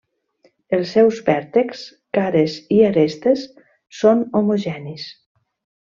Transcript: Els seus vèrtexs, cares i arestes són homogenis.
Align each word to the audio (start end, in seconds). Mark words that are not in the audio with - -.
Els 0.77 0.93
seus 0.95 1.19
vèrtexs, 1.27 1.83
cares 2.19 2.57
i 2.79 2.81
arestes 2.89 3.45
són 4.03 4.29
homogenis. 4.41 5.07